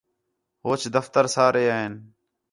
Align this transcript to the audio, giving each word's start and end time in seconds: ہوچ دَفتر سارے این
ہوچ 0.65 0.81
دَفتر 0.95 1.25
سارے 1.35 1.63
این 1.75 1.93